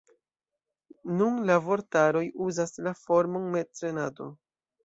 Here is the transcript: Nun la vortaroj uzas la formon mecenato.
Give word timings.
Nun 1.19 1.37
la 1.51 1.57
vortaroj 1.67 2.25
uzas 2.49 2.75
la 2.89 2.97
formon 3.05 3.47
mecenato. 3.59 4.33